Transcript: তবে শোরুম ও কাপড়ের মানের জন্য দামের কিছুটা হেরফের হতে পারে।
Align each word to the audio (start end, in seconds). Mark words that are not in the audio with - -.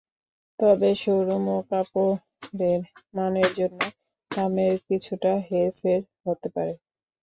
তবে 0.59 0.89
শোরুম 1.01 1.45
ও 1.49 1.69
কাপড়ের 1.69 2.81
মানের 3.13 3.49
জন্য 3.57 3.79
দামের 4.31 4.73
কিছুটা 4.87 5.31
হেরফের 5.47 6.01
হতে 6.23 6.47
পারে। 6.55 6.73